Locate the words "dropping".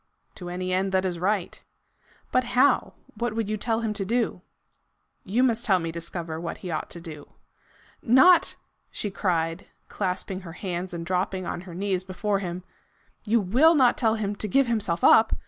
11.05-11.45